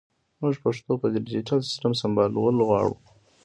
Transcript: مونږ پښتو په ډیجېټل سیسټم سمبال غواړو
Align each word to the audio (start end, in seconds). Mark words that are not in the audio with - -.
مونږ 0.39 0.55
پښتو 0.63 0.91
په 1.01 1.07
ډیجېټل 1.15 1.59
سیسټم 1.67 1.91
سمبال 2.01 2.31
غواړو 2.67 2.93